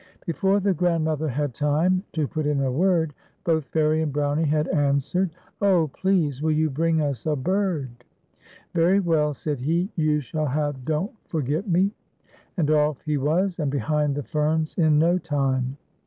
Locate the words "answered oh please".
4.69-6.41